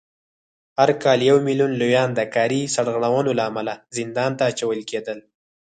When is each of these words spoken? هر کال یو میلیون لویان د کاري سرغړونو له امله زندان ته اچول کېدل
هر 0.79 0.89
کال 1.03 1.19
یو 1.29 1.37
میلیون 1.47 1.71
لویان 1.81 2.09
د 2.15 2.21
کاري 2.35 2.61
سرغړونو 2.75 3.31
له 3.37 3.43
امله 3.49 3.73
زندان 3.97 4.31
ته 4.37 4.43
اچول 4.51 4.79
کېدل 4.89 5.17